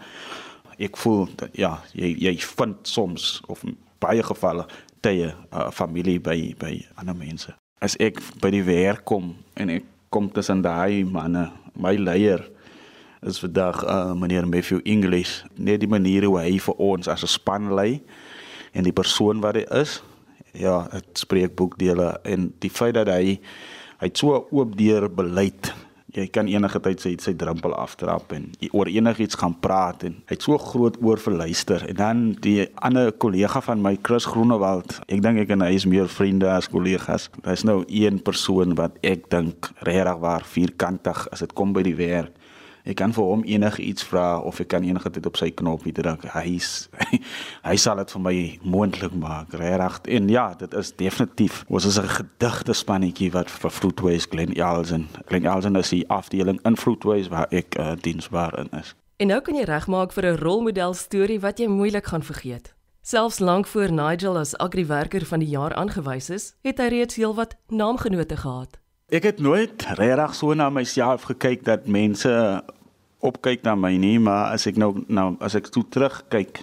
Ek 0.82 0.98
voel 0.98 1.28
dat, 1.38 1.54
ja, 1.54 1.76
jy 1.94 2.10
jy 2.18 2.34
vind 2.42 2.82
soms 2.90 3.36
of 3.52 3.62
baie 4.02 4.22
gevalle 4.26 4.66
tye 5.00 5.30
uh, 5.30 5.70
familie 5.70 6.18
by 6.18 6.36
by 6.58 6.74
ander 6.98 7.14
mense. 7.14 7.54
As 7.82 7.94
ek 8.02 8.18
by 8.42 8.50
die 8.50 8.64
werk 8.66 9.06
kom 9.06 9.32
en 9.54 9.70
ek 9.78 9.86
kom 10.12 10.28
tussen 10.32 10.60
daai 10.62 11.04
manne. 11.08 11.48
My 11.72 11.96
leier 11.96 12.44
is 13.24 13.40
vandag 13.40 13.80
uh 13.88 14.12
meneer 14.18 14.46
Matthew 14.48 14.82
English. 14.84 15.40
Net 15.56 15.80
die 15.80 15.88
manier 15.88 16.26
hoe 16.28 16.38
hy 16.42 16.58
vir 16.60 16.76
ons 16.76 17.08
as 17.08 17.24
'n 17.24 17.32
span 17.32 17.72
lei 17.72 18.02
en 18.76 18.84
die 18.84 18.92
persoon 18.92 19.40
wat 19.40 19.56
hy 19.56 19.64
is. 19.80 20.02
Ja, 20.52 20.88
dit 20.92 21.18
spreek 21.18 21.56
boekdele 21.56 22.20
en 22.24 22.52
die 22.60 22.70
feit 22.70 22.94
dat 22.94 23.08
hy 23.08 23.40
hy 24.02 24.10
so 24.12 24.46
oop 24.50 24.76
deur 24.76 25.08
beleid 25.08 25.72
jy 26.12 26.26
kan 26.32 26.48
enige 26.50 26.80
tyd 26.84 27.00
sy 27.00 27.14
sy 27.22 27.34
drempel 27.38 27.74
aftrap 27.76 28.32
en 28.36 28.50
oor 28.72 28.90
enigiets 28.90 29.38
gaan 29.40 29.54
praat 29.64 30.04
en 30.08 30.18
hy 30.28 30.36
het 30.36 30.44
so 30.44 30.58
groot 30.60 30.98
oor 31.00 31.20
vir 31.22 31.38
luister. 31.40 31.84
En 31.88 31.98
dan 32.00 32.22
die 32.44 32.66
ander 32.84 33.12
kollega 33.12 33.62
van 33.64 33.82
my 33.84 33.94
Chris 34.04 34.28
Groenewald 34.28 34.98
ek 35.08 35.22
dink 35.24 35.44
ek 35.44 35.54
en 35.56 35.64
hy 35.66 35.72
is 35.78 35.88
meer 35.88 36.10
vriende 36.12 36.50
as 36.52 36.68
kollegas. 36.72 37.30
Hy's 37.46 37.64
nou 37.68 37.82
een 37.88 38.20
persoon 38.24 38.76
wat 38.80 38.98
ek 39.06 39.28
dink 39.32 39.72
regtig 39.86 40.20
waar 40.22 40.44
vierkantig 40.46 41.26
as 41.32 41.44
dit 41.44 41.56
kom 41.56 41.72
by 41.76 41.84
die 41.86 41.96
werk 41.98 42.36
Ek 42.84 42.96
kan 42.98 43.12
vir 43.14 43.24
hom 43.24 43.44
enigiets 43.46 44.02
vra 44.02 44.40
of 44.42 44.58
ek 44.60 44.72
kan 44.74 44.82
enige 44.82 45.10
tyd 45.10 45.26
op 45.26 45.36
sy 45.38 45.50
knoppie 45.54 45.92
druk. 45.94 46.24
Hy 46.34 46.58
hy 47.68 47.76
sal 47.78 48.00
dit 48.02 48.10
vir 48.10 48.22
my 48.24 48.34
moontlik 48.62 49.14
maak. 49.14 49.54
Regtig. 49.54 50.00
En 50.18 50.28
ja, 50.28 50.48
dit 50.58 50.74
is 50.74 50.90
definitief. 50.96 51.62
Ons 51.68 51.86
is 51.86 51.98
'n 51.98 52.08
gedigte 52.08 52.72
spannetjie 52.72 53.30
wat 53.32 53.50
vir 53.50 53.70
Fruitways 53.70 54.26
Glen 54.26 54.54
Elsen. 54.54 55.08
Glen 55.26 55.46
Elsen 55.46 55.76
is 55.76 55.94
die 55.94 56.08
afdeling 56.08 56.58
in 56.64 56.76
Fruitways 56.76 57.28
waar 57.28 57.46
ek 57.50 57.78
uh, 57.78 57.92
diensbaar 58.00 58.58
in 58.58 58.68
is. 58.78 58.94
En 59.16 59.28
nou 59.28 59.40
kan 59.40 59.54
jy 59.54 59.64
regmaak 59.64 60.12
vir 60.12 60.26
'n 60.26 60.42
rolmodel 60.42 60.94
storie 60.94 61.40
wat 61.40 61.58
jy 61.58 61.68
moeilik 61.68 62.06
gaan 62.06 62.22
vergeet. 62.22 62.74
Selfs 63.02 63.38
lank 63.38 63.66
voor 63.66 63.92
Nigel 63.92 64.38
as 64.38 64.56
agriwerker 64.56 65.26
van 65.26 65.38
die 65.38 65.48
jaar 65.48 65.74
aangewys 65.74 66.30
is, 66.30 66.54
het 66.62 66.78
hy 66.78 66.86
reeds 66.86 67.14
heelwat 67.14 67.56
naamgenote 67.68 68.36
gehad. 68.36 68.81
Ek 69.12 69.26
het 69.28 69.42
nooit 69.44 69.82
regtig 69.98 70.30
so 70.32 70.54
na 70.56 70.70
myself 70.72 71.26
gekyk 71.28 71.66
dat 71.66 71.84
mense 71.84 72.30
opkyk 73.20 73.60
na 73.66 73.74
my 73.76 73.90
nie, 74.00 74.16
maar 74.16 74.54
as 74.54 74.64
ek 74.70 74.78
nou 74.80 75.04
nou 75.04 75.34
as 75.44 75.52
ek 75.58 75.68
toe 75.68 75.82
terugkyk 75.84 76.62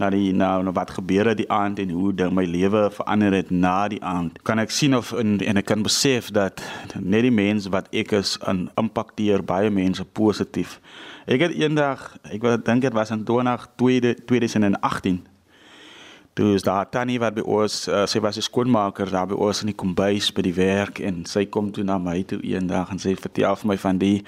na 0.00 0.08
die 0.08 0.30
nou 0.32 0.62
na 0.64 0.72
wat 0.72 0.94
gebeur 0.96 1.28
het 1.28 1.42
die 1.42 1.50
aand 1.52 1.82
en 1.84 1.92
hoe 1.92 2.14
ding 2.16 2.32
my 2.32 2.46
lewe 2.48 2.86
verander 2.96 3.36
het 3.36 3.50
na 3.52 3.90
die 3.92 4.00
aand, 4.00 4.40
kan 4.40 4.62
ek 4.62 4.72
sien 4.72 4.96
of 4.96 5.12
en, 5.12 5.36
en 5.44 5.60
ek 5.60 5.68
kan 5.68 5.84
besef 5.84 6.32
dat 6.32 6.64
net 6.96 7.26
die 7.28 7.34
mense 7.42 7.68
wat 7.68 7.92
ek 7.92 8.16
is 8.22 8.38
aan 8.40 8.70
impakteer 8.80 9.44
baie 9.44 9.68
mense 9.68 10.08
positief. 10.16 10.78
Ek 11.28 11.44
het 11.44 11.52
eendag, 11.60 12.08
ek 12.24 12.48
dink 12.64 12.88
dit 12.88 12.96
was 12.96 13.12
in 13.12 13.28
2018 13.28 15.20
Toe 16.32 16.54
is 16.54 16.62
daar 16.64 16.88
tannie 16.88 17.18
wat 17.20 17.34
by 17.36 17.42
ons, 17.44 17.74
uh, 17.88 18.06
sy 18.08 18.20
was 18.24 18.38
'n 18.40 18.46
skoonmaker 18.48 19.10
daar 19.10 19.26
by 19.26 19.36
ons 19.36 19.60
in 19.60 19.68
die 19.68 19.76
kombuis 19.76 20.32
by 20.32 20.42
die 20.42 20.54
werk 20.56 20.98
en 20.98 21.26
sy 21.26 21.44
kom 21.44 21.70
toe 21.70 21.84
na 21.84 21.98
my 21.98 22.22
toe 22.22 22.40
eendag 22.40 22.90
en 22.90 22.98
sy 22.98 23.14
vertel 23.14 23.56
vir 23.56 23.68
my 23.68 23.76
van 23.76 23.98
die 23.98 24.24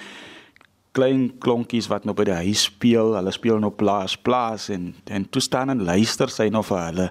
klein 0.92 1.38
klonkies 1.38 1.88
wat 1.88 2.04
nou 2.04 2.14
by 2.14 2.25
die 2.25 2.40
huis 2.44 2.62
speel. 2.68 3.14
Hulle 3.16 3.32
speel 3.32 3.58
nou 3.58 3.70
plaas 3.70 4.16
plaas 4.16 4.68
en 4.68 4.94
en 5.06 5.25
toe 5.25 5.40
staan 5.40 5.70
en 5.70 5.84
luister 5.84 6.28
sy 6.28 6.49
nou 6.49 6.62
vir 6.62 6.84
hulle. 6.84 7.11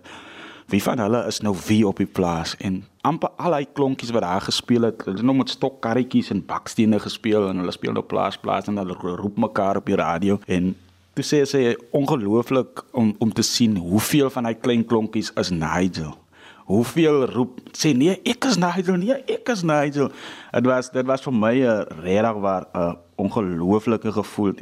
Wie 0.69 0.83
van 0.83 0.99
hulle 0.99 1.25
is 1.27 1.41
nou 1.41 1.55
wie 1.67 1.87
op 1.87 1.97
die 1.97 2.05
plaas 2.05 2.55
en 2.59 2.83
amper 3.01 3.29
al 3.37 3.51
daai 3.51 3.65
klonkies 3.73 4.11
wat 4.11 4.21
daar 4.21 4.41
gespeel 4.41 4.83
het, 4.83 5.01
hulle 5.05 5.17
het 5.17 5.25
nou 5.25 5.35
met 5.35 5.49
stokkarretjies 5.49 6.29
en 6.29 6.45
bakstene 6.45 6.99
gespeel 6.99 7.49
en 7.49 7.57
hulle 7.57 7.71
speel 7.71 7.93
nou 7.93 8.05
plaas 8.05 8.37
plaas 8.37 8.67
en 8.67 8.77
hulle 8.77 8.93
roep 8.93 9.37
mekaar 9.37 9.77
op 9.77 9.85
die 9.85 9.97
radio 9.99 10.39
en 10.47 10.75
Toe 11.13 11.21
sê 11.25 11.43
sy 11.45 11.59
ongelooflik 11.93 12.81
om 12.97 13.11
om 13.21 13.31
te 13.31 13.43
sien 13.45 13.75
hoeveel 13.77 14.31
van 14.33 14.47
hy 14.49 14.53
klein 14.57 14.85
klonkies 14.89 15.29
is 15.37 15.51
Nigel. 15.53 16.15
Hoeveel 16.65 17.27
roep 17.29 17.59
sê 17.77 17.91
nee, 17.93 18.15
ek 18.25 18.47
is 18.49 18.57
Nigel, 18.57 18.97
nee, 18.97 19.19
ek 19.29 19.51
is 19.53 19.61
Nigel. 19.61 20.09
dit 20.53 20.65
was 20.65 20.89
dit 20.89 21.05
was 21.05 21.21
vir 21.21 21.33
my 21.33 21.53
'n 21.61 21.85
regtig 22.01 22.39
waar 22.41 22.65
'n 22.73 22.79
uh, 22.79 22.93
ongelooflike 23.23 24.11
gevoel. 24.11 24.53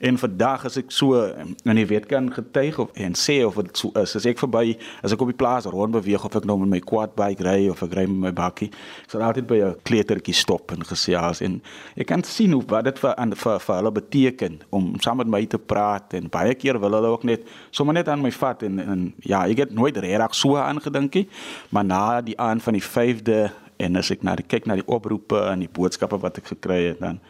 En 0.00 0.18
vandag 0.18 0.64
as 0.68 0.78
ek 0.80 0.92
so 0.94 1.20
in 1.64 1.78
die 1.78 1.86
weet 1.86 2.06
kan 2.10 2.28
getuig 2.32 2.78
of 2.82 2.92
en 2.94 3.16
sê 3.18 3.38
of 3.46 3.58
dit 3.60 3.78
so 3.78 3.92
is, 4.00 4.14
as 4.18 4.26
ek 4.28 4.40
verby 4.42 4.76
as 5.02 5.14
ek 5.14 5.22
op 5.24 5.32
die 5.32 5.38
plaas 5.38 5.68
rond 5.70 5.94
beweeg 5.96 6.24
of 6.26 6.36
ek 6.38 6.46
nou 6.48 6.58
met 6.62 6.76
my 6.76 6.80
quad 6.84 7.14
bike 7.18 7.44
ry 7.46 7.68
of 7.72 7.82
ek 7.86 7.96
ry 7.96 8.06
met 8.10 8.22
my 8.28 8.32
bakkie, 8.36 8.70
sal 9.10 9.24
altyd 9.26 9.48
by 9.50 9.60
'n 9.64 9.76
kleutertjie 9.88 10.34
stop 10.34 10.72
en 10.72 10.84
gesels 10.84 11.40
en 11.40 11.60
ek 11.96 12.06
kan 12.06 12.22
sien 12.22 12.52
hoe 12.52 12.62
wat 12.68 12.84
dit 12.84 12.98
vir 12.98 13.14
vir, 13.36 13.58
vir 13.60 13.76
hulle 13.76 13.92
beteken 13.92 14.60
om 14.70 14.94
saam 15.00 15.16
met 15.18 15.28
my 15.28 15.44
te 15.46 15.58
praat 15.58 16.14
en 16.14 16.28
baie 16.28 16.54
keer 16.54 16.80
wil 16.80 16.92
hulle 16.98 17.12
ook 17.14 17.24
net 17.24 17.46
sommer 17.70 17.94
net 17.94 18.08
aan 18.08 18.22
my 18.22 18.30
vat 18.30 18.62
en, 18.62 18.78
en 18.78 19.14
ja, 19.22 19.46
ek 19.46 19.58
het 19.66 19.72
nooit 19.74 19.96
regtig 19.96 20.34
so 20.34 20.56
aangedinkie, 20.56 21.28
maar 21.70 21.84
na 21.84 22.20
die 22.20 22.36
aan 22.40 22.60
van 22.60 22.76
die 22.76 22.82
5de 22.82 23.50
en 23.82 23.96
as 24.00 24.10
ek 24.12 24.24
na 24.24 24.36
die 24.38 24.46
kyk 24.46 24.68
na 24.68 24.76
die 24.78 24.86
oproepe 24.86 25.40
en 25.50 25.64
die 25.64 25.72
boodskappe 25.72 26.18
wat 26.22 26.40
ek 26.40 26.54
gekry 26.54 26.80
het 26.90 27.02
dan 27.02 27.20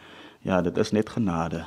ja, 0.47 0.61
dit 0.61 0.77
is 0.77 0.91
net 0.95 1.09
genade. 1.09 1.65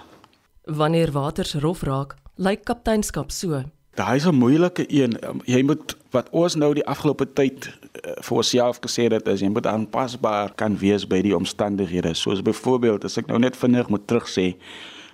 Wanneer 0.64 1.12
waters 1.12 1.54
rof 1.54 1.82
raak, 1.82 2.16
lyk 2.40 2.64
kapteinskap 2.64 3.30
so. 3.30 3.62
Daai 3.98 4.16
is 4.16 4.26
'n 4.26 4.34
moeilike 4.34 4.84
een. 4.88 5.18
Jy 5.44 5.62
moet 5.62 5.96
wat 6.10 6.28
ons 6.30 6.54
nou 6.54 6.74
die 6.74 6.86
afgelope 6.86 7.32
tyd 7.32 7.66
uh, 7.66 8.12
vir 8.20 8.36
onsself 8.36 8.78
gesê 8.80 9.10
het 9.10 9.28
is 9.28 9.40
jy 9.40 9.48
moet 9.48 9.66
aanpasbaar 9.66 10.54
kan 10.54 10.78
wees 10.78 11.06
by 11.06 11.20
die 11.22 11.36
omstandighede. 11.36 12.14
Soos 12.14 12.42
byvoorbeeld 12.42 13.04
as 13.04 13.16
ek 13.16 13.26
nou 13.26 13.38
net 13.38 13.56
vinnig 13.56 13.88
moet 13.88 14.06
terugsê 14.06 14.56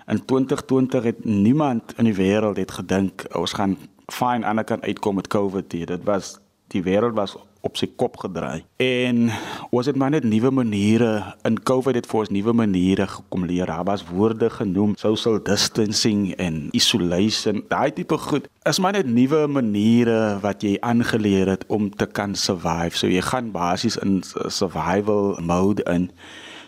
in 0.07 0.25
2020 0.25 1.03
het 1.03 1.25
niemand 1.25 1.95
in 1.99 2.05
die 2.05 2.15
wêreld 2.15 2.57
het 2.57 2.71
gedink 2.71 3.27
ons 3.35 3.53
gaan 3.53 3.77
fyn 4.13 4.45
aan 4.45 4.57
die 4.57 4.65
kant 4.65 4.83
uitkom 4.83 5.15
met 5.15 5.29
COVID. 5.29 5.71
Dit 5.71 6.05
was 6.05 6.39
die 6.69 6.83
wêreld 6.83 7.15
was 7.15 7.37
op 7.67 7.77
sy 7.79 7.89
kop 7.99 8.17
gedraai. 8.23 8.63
En 8.83 9.29
ons 9.75 9.89
het 9.89 9.99
maar 9.99 10.15
net 10.15 10.27
nuwe 10.27 10.53
maniere 10.55 11.11
in 11.49 11.59
COVID 11.69 11.99
het 11.99 12.09
vir 12.11 12.23
ons 12.23 12.33
nuwe 12.35 12.55
maniere 12.57 13.09
gekom 13.11 13.47
leer. 13.49 13.67
Daar 13.71 13.85
was 13.89 14.07
woorde 14.09 14.51
genoem 14.51 14.95
social 15.01 15.41
distancing 15.43 16.33
en 16.43 16.69
isolation. 16.77 17.65
Daai 17.69 17.93
tipe 17.97 18.19
goed 18.29 18.49
is 18.69 18.81
maar 18.83 18.97
net 18.97 19.11
nuwe 19.11 19.47
maniere 19.51 20.39
wat 20.43 20.65
jy 20.67 20.77
aangeleer 20.81 21.55
het 21.57 21.67
om 21.73 21.91
te 21.91 22.07
kan 22.07 22.35
survive. 22.35 22.97
So 22.97 23.11
jy 23.11 23.25
gaan 23.27 23.53
basies 23.55 23.99
in 24.03 24.23
survival 24.49 25.37
mode 25.43 25.87
in. 25.91 26.11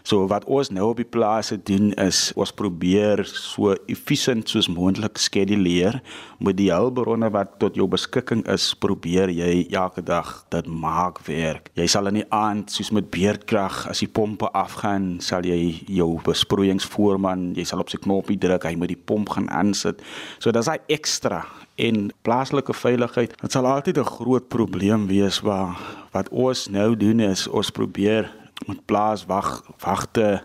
So 0.09 0.25
wat 0.31 0.47
ons 0.49 0.71
nou 0.73 0.87
op 0.89 1.01
die 1.03 1.05
plase 1.05 1.59
doen 1.69 1.91
is 2.01 2.31
ons 2.39 2.53
probeer 2.57 3.21
so 3.29 3.75
efficient 3.93 4.49
soos 4.49 4.71
moontlik 4.73 5.21
skeduleer 5.21 5.99
met 6.41 6.57
die 6.57 6.71
hulpbronne 6.73 7.29
wat 7.35 7.59
tot 7.61 7.77
jou 7.77 7.85
beskikking 7.93 8.41
is, 8.49 8.71
probeer 8.81 9.29
jy 9.29 9.67
elke 9.67 10.01
dag 10.01 10.31
dit 10.55 10.71
maak 10.73 11.21
werk. 11.27 11.69
Jy 11.77 11.91
sal 11.93 12.09
in 12.09 12.23
die 12.23 12.25
aand 12.33 12.73
soos 12.73 12.89
met 12.97 13.11
beerdkrag 13.13 13.83
as 13.91 14.01
die 14.01 14.09
pompe 14.09 14.49
afgaan, 14.57 15.19
sal 15.21 15.45
jy 15.45 15.77
jou 15.93 16.15
besproeiingsvoorman, 16.25 17.51
jy 17.59 17.69
sal 17.69 17.85
op 17.85 17.93
sy 17.93 18.01
knoppie 18.01 18.41
druk, 18.41 18.65
hy 18.65 18.81
moet 18.81 18.95
die 18.95 19.03
pomp 19.13 19.37
gaan 19.37 19.53
aansit. 19.53 20.01
So 20.41 20.57
dis 20.57 20.73
hy 20.73 20.79
ekstra 20.89 21.45
en 21.77 22.09
plaaslike 22.25 22.73
veiligheid. 22.73 23.37
Dit 23.45 23.53
sal 23.53 23.69
altyd 23.69 24.01
'n 24.01 24.09
groot 24.17 24.49
probleem 24.49 25.07
wees 25.07 25.45
waar 25.45 25.77
wat 26.17 26.29
ons 26.33 26.69
nou 26.73 26.97
doen 26.97 27.21
is 27.21 27.47
ons 27.47 27.71
probeer 27.71 28.33
met 28.69 28.85
plaas 28.87 29.27
wag 29.27 29.63
wagte 29.83 30.45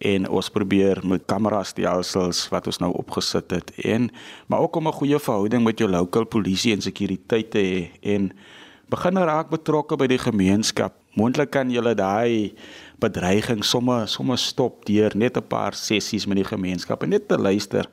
en 0.00 0.28
ons 0.28 0.48
probeer 0.48 1.02
met 1.04 1.26
kameras 1.28 1.74
stelsels 1.74 2.46
wat 2.52 2.66
ons 2.66 2.80
nou 2.80 2.92
opgesit 2.96 3.52
het 3.52 3.72
en 3.84 4.08
maar 4.48 4.64
ook 4.64 4.76
om 4.76 4.88
'n 4.88 5.00
goeie 5.00 5.18
verhouding 5.18 5.64
met 5.64 5.78
jou 5.78 5.90
local 5.90 6.24
polisie 6.24 6.72
en 6.72 6.82
sekuriteit 6.82 7.50
te 7.50 7.58
hê 7.58 8.08
en 8.14 8.32
begin 8.90 9.18
raak 9.22 9.50
betrokke 9.50 9.96
by 9.96 10.08
die 10.10 10.18
gemeenskap. 10.18 10.96
Moontlik 11.18 11.52
kan 11.54 11.70
jy 11.70 11.94
daai 11.94 12.54
bedreiging 13.02 13.62
somme 13.66 14.06
somme 14.10 14.36
stop 14.36 14.84
deur 14.86 15.14
net 15.14 15.36
'n 15.36 15.46
paar 15.46 15.74
sessies 15.74 16.26
met 16.26 16.36
die 16.36 16.50
gemeenskap 16.50 17.02
en 17.02 17.10
net 17.10 17.28
te 17.28 17.38
luister. 17.38 17.86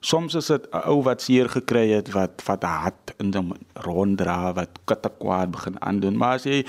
Soms 0.00 0.34
is 0.34 0.46
dit 0.46 0.66
'n 0.72 0.88
ou 0.88 1.02
wat 1.02 1.22
seer 1.22 1.48
gekry 1.48 1.90
het 1.90 2.10
wat 2.12 2.42
wat 2.46 2.62
hard 2.62 3.14
in 3.18 3.34
hom 3.34 3.52
ronddra 3.74 4.52
wat 4.54 4.70
katakwaad 4.84 5.50
begin 5.50 5.76
aandoen, 5.82 6.16
maar 6.16 6.34
as 6.34 6.44
jy 6.44 6.64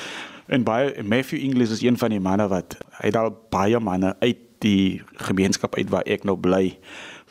En 0.51 0.63
baie 0.67 1.03
Matthew 1.03 1.39
English 1.39 1.71
is 1.71 1.81
een 1.81 1.97
van 1.97 2.11
die 2.11 2.19
manne 2.19 2.47
wat 2.51 2.75
hy 2.99 3.07
het 3.07 3.15
al 3.15 3.31
baie 3.53 3.79
manne 3.79 4.15
uit 4.19 4.39
die 4.61 5.01
gemeenskap 5.23 5.77
uit 5.79 5.89
waar 5.89 6.03
ek 6.05 6.25
nou 6.27 6.35
bly 6.37 6.75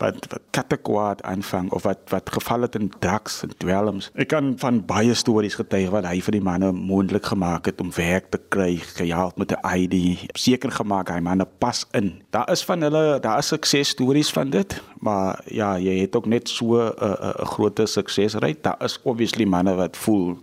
wat 0.01 0.25
wat 0.33 0.47
katekwaad 0.57 1.21
aanvang 1.29 1.69
of 1.77 1.85
wat 1.85 2.01
wat 2.09 2.33
geval 2.33 2.65
het 2.65 2.79
in 2.79 2.89
drugs 3.05 3.43
en 3.45 3.53
dwelms. 3.61 4.09
Ek 4.17 4.33
kan 4.33 4.55
van 4.63 4.81
baie 4.89 5.15
stories 5.15 5.59
getuig 5.61 5.93
wat 5.93 6.09
hy 6.09 6.17
vir 6.25 6.39
die 6.39 6.43
manne 6.49 6.73
moontlik 6.73 7.29
gemaak 7.29 7.69
het 7.69 7.85
om 7.85 7.93
werk 7.93 8.33
te 8.33 8.41
kry, 8.49 8.81
gehelp 8.97 9.37
met 9.37 9.53
'n 9.53 9.61
ID, 9.69 10.25
seker 10.33 10.73
gemaak 10.73 11.13
hy 11.13 11.21
manne 11.21 11.45
pas 11.45 11.85
in. 11.93 12.23
Daar 12.31 12.49
is 12.51 12.65
van 12.65 12.81
hulle, 12.81 13.21
daar 13.21 13.39
is 13.45 13.53
suksesstories 13.53 14.33
van 14.33 14.51
dit, 14.51 14.81
maar 14.99 15.45
ja, 15.45 15.77
jy 15.79 16.01
het 16.01 16.17
ook 16.17 16.27
net 16.27 16.49
so 16.49 16.65
'n 16.65 16.97
uh, 17.05 17.13
'n 17.13 17.41
uh, 17.41 17.47
groot 17.53 17.81
suksesry. 17.85 18.57
Daar 18.63 18.81
is 18.81 18.99
obviously 19.03 19.45
manne 19.45 19.75
wat 19.75 19.97
voel 19.97 20.39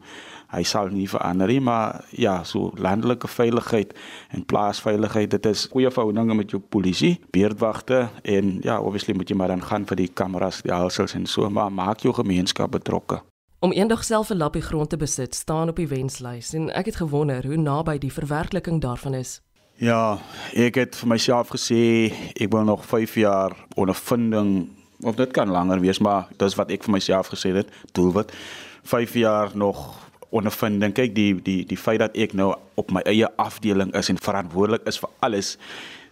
hy 0.54 0.64
sal 0.64 0.92
nie 0.94 1.08
verander 1.10 1.52
nie, 1.52 1.60
maar 1.64 2.06
ja, 2.16 2.44
so 2.48 2.72
landelike 2.80 3.28
veiligheid 3.28 3.94
en 4.36 4.46
plaasveiligheid, 4.46 5.32
dit 5.32 5.46
is 5.46 5.68
goeie 5.72 5.92
verhoudinge 5.92 6.38
met 6.40 6.52
jou 6.52 6.62
polisie, 6.62 7.18
beerdwagte 7.36 8.08
en 8.24 8.60
ja, 8.64 8.80
obviously 8.80 9.16
moet 9.18 9.30
jy 9.30 9.36
maar 9.40 9.52
dan 9.52 9.64
gaan 9.64 9.88
vir 9.90 10.04
die 10.04 10.12
kameras, 10.14 10.62
die 10.64 10.74
hulsels 10.74 11.18
en 11.18 11.28
so, 11.28 11.50
maar 11.50 11.72
maak 11.72 12.06
jou 12.06 12.14
gemeenskap 12.16 12.72
betrokke. 12.72 13.22
Om 13.60 13.74
eendag 13.74 14.04
self 14.04 14.30
'n 14.30 14.38
lappie 14.38 14.62
grond 14.62 14.90
te 14.90 14.98
besit, 14.98 15.36
staan 15.36 15.70
op 15.70 15.76
die 15.76 15.88
wenslys 15.88 16.54
en 16.54 16.70
ek 16.70 16.86
het 16.86 16.96
gewonder 16.96 17.46
hoe 17.46 17.58
naby 17.58 17.98
die 17.98 18.14
verwerkliking 18.14 18.82
daarvan 18.82 19.14
is. 19.14 19.42
Ja, 19.78 20.18
ek 20.54 20.76
het 20.76 20.96
vir 20.96 21.08
myself 21.08 21.50
gesê 21.50 22.14
ek 22.36 22.52
wil 22.52 22.64
nog 22.64 22.86
5 22.86 23.16
jaar 23.16 23.54
ondervinding 23.76 24.70
of 25.02 25.16
dit 25.16 25.32
kan 25.32 25.50
langer 25.50 25.80
wees, 25.80 26.00
maar 26.00 26.28
dis 26.38 26.56
wat 26.56 26.72
ek 26.72 26.84
vir 26.84 26.92
myself 26.92 27.28
gesê 27.28 27.54
het, 27.54 27.70
doelwit 27.92 28.32
5 28.84 29.14
jaar 29.14 29.52
nog 29.54 30.07
ondervinding. 30.30 30.94
Kyk 30.94 31.16
die 31.16 31.42
die 31.42 31.66
die 31.66 31.78
feit 31.78 32.00
dat 32.00 32.16
ek 32.18 32.34
nou 32.34 32.56
op 32.76 32.92
my 32.92 33.02
eie 33.06 33.30
afdeling 33.38 33.94
is 33.96 34.10
en 34.10 34.22
verantwoordelik 34.22 34.88
is 34.88 35.00
vir 35.00 35.10
alles, 35.20 35.58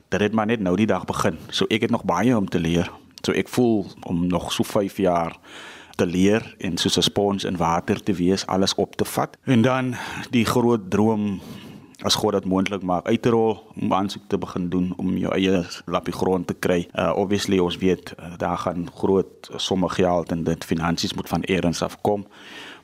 dit 0.10 0.22
het 0.22 0.34
maar 0.34 0.46
net 0.46 0.60
nou 0.60 0.76
die 0.76 0.90
dag 0.90 1.06
begin. 1.06 1.38
So 1.50 1.66
ek 1.70 1.88
het 1.88 1.92
nog 1.92 2.06
baie 2.06 2.38
om 2.38 2.50
te 2.50 2.60
leer. 2.60 2.92
So 3.26 3.34
ek 3.34 3.50
voel 3.50 3.86
om 4.06 4.28
nog 4.28 4.52
so 4.54 4.64
5 4.64 4.98
jaar 4.98 5.38
te 5.96 6.06
leer 6.06 6.56
en 6.60 6.78
soos 6.78 6.98
'n 6.98 7.02
spons 7.02 7.44
in 7.44 7.58
water 7.58 8.04
te 8.04 8.14
wees, 8.14 8.46
alles 8.48 8.76
op 8.76 8.96
te 8.96 9.06
vat. 9.06 9.38
En 9.44 9.62
dan 9.62 9.96
die 10.30 10.46
groot 10.46 10.90
droom 10.90 11.42
as 12.02 12.16
God 12.16 12.34
dit 12.34 12.46
moontlik 12.46 12.84
maak 12.84 13.08
uit 13.08 13.22
te 13.22 13.30
rol 13.30 13.56
om 13.82 13.94
aansoek 13.94 14.28
te 14.28 14.38
begin 14.38 14.70
doen 14.70 14.94
om 14.98 15.18
jou 15.18 15.32
eie 15.34 15.64
lappie 15.86 16.14
grond 16.14 16.48
te 16.48 16.54
kry. 16.54 16.88
Uh 16.94 17.14
obviously 17.16 17.60
ons 17.60 17.78
weet 17.78 18.14
uh, 18.20 18.36
daar 18.38 18.58
gaan 18.58 18.90
groot 18.96 19.50
somme 19.56 19.90
geld 19.90 20.32
en 20.32 20.44
dit 20.44 20.66
finansies 20.66 21.14
moet 21.14 21.30
van 21.30 21.42
eers 21.46 21.82
af 21.82 22.02
kom. 22.02 22.26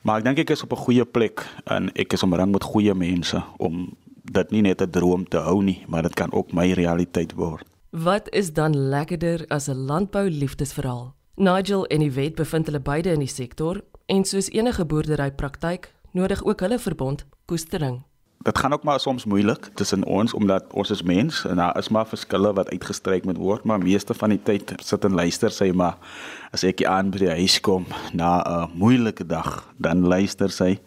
Maar 0.02 0.18
ek 0.18 0.24
dink 0.24 0.38
ek 0.42 0.50
is 0.50 0.62
op 0.62 0.72
'n 0.72 0.84
goeie 0.84 1.04
plek 1.04 1.46
en 1.64 1.90
ek 1.94 2.12
is 2.12 2.22
omring 2.22 2.52
met 2.52 2.62
goeie 2.62 2.94
mense 2.94 3.42
om 3.58 3.94
dit 4.24 4.50
nie 4.50 4.62
net 4.62 4.82
'n 4.82 4.90
droom 4.90 5.28
te 5.28 5.38
hou 5.38 5.62
nie, 5.62 5.84
maar 5.86 6.02
dit 6.02 6.14
kan 6.14 6.32
ook 6.32 6.52
my 6.52 6.72
realiteit 6.72 7.32
word. 7.32 7.66
Wat 7.90 8.28
is 8.30 8.52
dan 8.52 8.76
lekkerder 8.76 9.44
as 9.48 9.68
'n 9.68 9.76
landbou 9.76 10.30
liefdesverhaal? 10.30 11.14
Nigel 11.36 11.86
en 11.86 12.00
Yvette 12.00 12.34
bevind 12.34 12.66
hulle 12.66 12.80
beide 12.80 13.12
in 13.12 13.18
die 13.18 13.28
sektor 13.28 13.80
en 14.06 14.24
soos 14.24 14.50
enige 14.50 14.84
boerdery 14.84 15.30
praktyk 15.30 15.92
nodig 16.12 16.44
ook 16.44 16.60
hulle 16.60 16.78
verbond 16.78 17.26
koestering 17.44 18.02
dit 18.42 18.58
gaan 18.58 18.72
ook 18.72 18.82
maar 18.82 19.00
soms 19.00 19.24
moeilik 19.24 19.70
tussen 19.74 20.04
ons 20.04 20.34
omdat 20.34 20.64
ons 20.72 20.90
is 20.90 21.02
mens 21.02 21.44
en 21.44 21.56
daar 21.56 21.78
is 21.78 21.88
maar 21.88 22.06
verskille 22.06 22.52
wat 22.52 22.70
uitgestryk 22.70 23.24
moet 23.24 23.36
word 23.36 23.64
maar 23.64 23.78
meeste 23.78 24.14
van 24.14 24.34
die 24.34 24.42
tyd 24.42 24.74
sit 24.82 25.04
en 25.04 25.14
luister 25.14 25.50
sy 25.50 25.70
maar 25.74 25.98
as 26.52 26.64
ek 26.68 26.84
aan 26.84 27.10
by 27.12 27.22
die 27.22 27.34
huis 27.40 27.60
kom 27.64 27.86
na 28.12 28.42
'n 28.44 28.70
moeilike 28.76 29.24
dag 29.26 29.64
dan 29.76 30.06
luister 30.06 30.50
sy. 30.50 30.78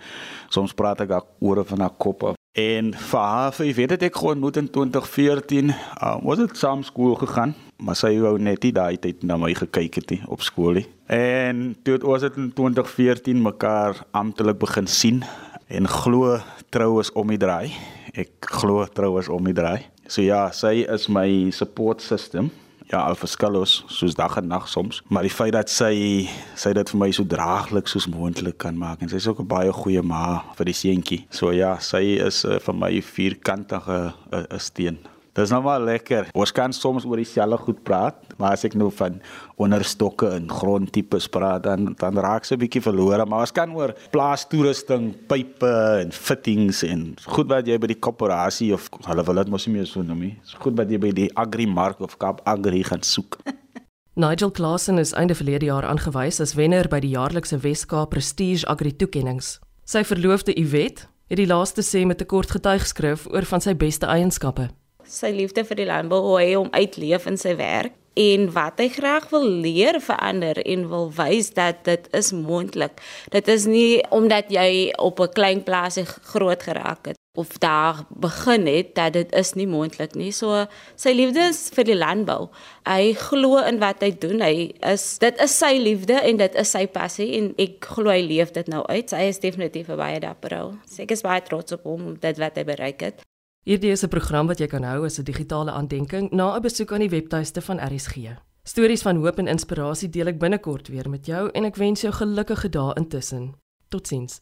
Soms 0.50 0.74
praat 0.74 1.02
ek 1.02 1.12
ook 1.12 1.28
oor 1.40 1.66
van 1.66 1.80
haar 1.80 1.96
kop 1.98 2.24
af. 2.24 2.36
En 2.56 2.94
vir 2.94 3.20
haar 3.20 3.52
vir 3.52 3.74
weet 3.74 3.90
dit 3.90 4.04
ek 4.04 4.16
gewoon 4.16 4.40
moet 4.40 4.58
in 4.58 4.70
2014 4.70 5.70
uh, 5.70 6.18
was 6.24 6.38
dit 6.38 6.58
saam 6.58 6.84
skool 6.84 7.16
gegaan 7.16 7.56
maar 7.78 7.96
sy 7.96 8.14
wou 8.20 8.38
net 8.40 8.64
nie 8.64 8.72
daai 8.72 8.98
tyd 8.98 9.24
na 9.24 9.36
my 9.38 9.52
gekyk 9.54 9.96
het 10.00 10.10
nie 10.10 10.22
op 10.32 10.42
skool 10.42 10.80
nie. 10.80 10.86
En 11.12 11.76
toe 11.84 11.98
het 11.98 12.04
ons 12.04 12.22
dit 12.22 12.38
in 12.40 12.54
2014 12.54 13.42
mekaar 13.42 14.06
amptelik 14.12 14.58
begin 14.60 14.88
sien 14.88 15.24
en 15.68 15.88
glo 15.88 16.38
trou 16.70 17.00
is 17.00 17.12
om 17.14 17.32
die 17.34 17.40
draai. 17.42 17.74
Ek 18.16 18.50
glo 18.60 18.86
trou 18.96 19.18
is 19.20 19.30
om 19.32 19.48
die 19.48 19.56
draai. 19.56 19.86
So 20.08 20.22
ja, 20.22 20.48
sy 20.54 20.86
is 20.86 21.10
my 21.10 21.52
support 21.56 22.04
system. 22.06 22.52
Ja, 22.92 23.00
al 23.02 23.18
verskil 23.18 23.58
ons 23.58 23.80
soos 23.90 24.14
dag 24.14 24.36
en 24.38 24.46
nag 24.52 24.68
soms, 24.70 25.00
maar 25.10 25.26
die 25.26 25.34
feit 25.34 25.56
dat 25.56 25.72
sy 25.74 26.28
sy 26.54 26.74
dit 26.78 26.92
vir 26.94 27.00
my 27.02 27.08
so 27.18 27.26
draaglik 27.26 27.90
soos 27.90 28.06
moontlik 28.14 28.60
kan 28.62 28.78
maak 28.78 29.02
en 29.02 29.10
sy's 29.10 29.26
ook 29.26 29.42
'n 29.42 29.50
baie 29.50 29.72
goeie 29.74 30.04
ma 30.06 30.44
vir 30.58 30.70
die 30.70 30.78
seentjie. 30.78 31.26
So 31.32 31.50
ja, 31.52 31.80
sy 31.80 32.22
is 32.22 32.46
uh, 32.46 32.60
vir 32.60 32.76
my 32.76 33.02
vierkantige 33.02 34.14
'n 34.32 34.46
uh, 34.54 34.60
steen. 34.60 35.00
Dis 35.36 35.52
nou 35.52 35.60
maar 35.66 35.82
lekker. 35.84 36.30
Ons 36.32 36.54
kan 36.56 36.72
soms 36.72 37.04
oor 37.04 37.20
dieselfde 37.20 37.58
goed 37.66 37.82
praat, 37.84 38.22
maar 38.40 38.54
as 38.56 38.64
ek 38.64 38.78
nou 38.80 38.88
van 38.96 39.18
onderstokke 39.60 40.30
en 40.38 40.46
grondtipes 40.48 41.28
praat, 41.32 41.66
dan 41.66 41.92
dan 42.00 42.20
raak 42.24 42.46
se 42.48 42.56
'n 42.56 42.60
bietjie 42.60 42.82
verlore, 42.82 43.26
maar 43.26 43.44
ons 43.44 43.52
kan 43.52 43.70
oor 43.76 43.94
plaastoerusting, 44.12 45.28
pype 45.28 45.74
en 46.02 46.12
fittings 46.12 46.84
en 46.84 47.16
goed 47.26 47.50
wat 47.50 47.68
jy 47.68 47.78
by 47.78 47.88
die 47.88 48.00
koöperasie 48.00 48.74
of 48.74 48.90
hulle 49.06 49.24
wil 49.24 49.36
dit 49.36 49.50
mos 49.50 49.68
nie 49.68 49.76
meer 49.76 49.86
so 49.86 50.02
noem 50.02 50.20
nie. 50.20 50.38
Dis 50.42 50.54
goed 50.54 50.78
wat 50.78 50.90
jy 50.90 50.98
by 50.98 51.12
die 51.12 51.30
Agrimark 51.36 52.00
of 52.00 52.18
Kaap 52.18 52.40
Agri 52.46 52.84
gaan 52.84 53.04
soek. 53.04 53.38
Nigel 54.16 54.52
Klassen 54.52 54.98
is 54.98 55.14
einde 55.14 55.36
verlede 55.36 55.66
jaar 55.66 55.84
aangewys 55.84 56.40
as 56.40 56.56
wenner 56.56 56.88
by 56.88 57.00
die 57.00 57.12
jaarlikse 57.12 57.58
Wes-Kaap 57.58 58.10
Prestige 58.10 58.66
Agri 58.68 58.96
toekenninge. 58.96 59.60
Sy 59.84 60.04
verloofde 60.04 60.56
Iwet 60.56 61.10
het 61.28 61.38
die 61.38 61.48
laaste 61.48 61.82
sê 61.82 62.06
met 62.06 62.22
'n 62.22 62.26
kort 62.26 62.52
getuigskrif 62.52 63.28
oor 63.28 63.44
van 63.44 63.62
sy 63.62 63.76
beste 63.76 64.06
eienskappe 64.06 64.70
sy 65.08 65.32
liefde 65.36 65.64
vir 65.66 65.76
die 65.76 65.90
landbou 65.90 66.22
hoe 66.22 66.40
hy 66.40 66.54
hom 66.56 66.72
uitleef 66.74 67.28
in 67.28 67.38
sy 67.38 67.56
werk 67.60 67.94
en 68.16 68.48
wat 68.56 68.80
hy 68.80 68.88
graag 68.94 69.28
wil 69.34 69.44
leer 69.44 70.00
vir 70.00 70.20
ander 70.24 70.60
en 70.64 70.88
wil 70.92 71.10
wys 71.18 71.52
dat 71.56 71.84
dit 71.88 72.08
is 72.16 72.32
moontlik. 72.32 73.02
Dit 73.32 73.52
is 73.52 73.68
nie 73.68 74.04
omdat 74.16 74.50
jy 74.50 74.94
op 74.98 75.20
'n 75.20 75.34
klein 75.36 75.64
plaasie 75.64 76.06
groot 76.06 76.64
geraak 76.64 77.06
het 77.12 77.20
of 77.36 77.58
daar 77.58 78.06
begin 78.10 78.68
het 78.68 78.96
dat 78.96 79.14
dit 79.14 79.34
is 79.34 79.54
nie 79.54 79.68
moontlik 79.68 80.16
nie. 80.16 80.32
So 80.32 80.66
sy 80.96 81.12
liefde 81.12 81.40
is 81.40 81.70
vir 81.76 81.84
die 81.84 81.98
landbou. 81.98 82.50
Hy 82.88 83.14
glo 83.14 83.58
in 83.58 83.80
wat 83.80 84.00
hy 84.00 84.12
doen. 84.20 84.42
Hy 84.42 84.72
is 84.80 85.18
dit 85.18 85.42
is 85.42 85.58
sy 85.58 85.76
liefde 85.78 86.14
en 86.14 86.38
dit 86.38 86.56
is 86.56 86.72
sy 86.72 86.88
passie 86.88 87.36
en 87.38 87.54
ek 87.58 87.86
glo 87.86 88.10
hy 88.10 88.22
leef 88.22 88.52
dit 88.52 88.68
nou 88.68 88.86
uit. 88.88 89.12
Hy 89.12 89.28
is 89.28 89.40
definitief 89.40 89.90
'n 89.90 89.98
baie 89.98 90.20
dapper 90.20 90.58
ou. 90.62 90.74
Ek 90.98 91.12
is 91.12 91.22
baie 91.22 91.42
trots 91.42 91.72
op 91.72 91.84
hom 91.84 92.16
dit 92.20 92.38
wat 92.38 92.56
hy 92.56 92.64
bereik 92.64 93.02
het. 93.02 93.35
Hierdie 93.66 93.90
is 93.90 94.04
'n 94.04 94.10
program 94.10 94.46
wat 94.48 94.60
jy 94.60 94.68
kan 94.68 94.84
hou 94.84 95.06
as 95.06 95.18
'n 95.18 95.24
digitale 95.24 95.72
aandenking 95.72 96.30
na 96.32 96.56
'n 96.56 96.62
besoek 96.62 96.92
aan 96.92 97.00
die 97.00 97.10
webtuiste 97.10 97.62
van 97.62 97.80
RSG. 97.80 98.38
Stories 98.64 99.02
van 99.02 99.16
hoop 99.16 99.40
en 99.40 99.48
inspirasie 99.48 100.10
deel 100.10 100.28
ek 100.28 100.40
binnekort 100.40 100.88
weer 100.88 101.10
met 101.10 101.26
jou 101.26 101.50
en 101.50 101.66
ek 101.66 101.76
wens 101.76 102.02
jou 102.02 102.14
gelukkige 102.14 102.70
dae 102.70 102.94
intussen. 102.94 103.56
Totsiens. 103.90 104.42